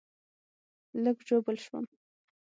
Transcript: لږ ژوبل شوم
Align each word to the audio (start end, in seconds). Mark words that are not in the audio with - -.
لږ 1.03 1.17
ژوبل 1.27 1.55
شوم 1.65 1.85